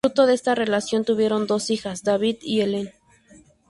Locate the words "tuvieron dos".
1.05-1.69